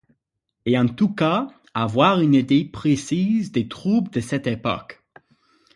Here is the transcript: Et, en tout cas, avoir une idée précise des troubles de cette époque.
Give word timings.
Et, 0.65 0.79
en 0.79 0.87
tout 0.87 1.13
cas, 1.13 1.49
avoir 1.75 2.21
une 2.21 2.33
idée 2.33 2.65
précise 2.65 3.51
des 3.51 3.67
troubles 3.67 4.09
de 4.09 4.19
cette 4.19 4.47
époque. 4.47 4.99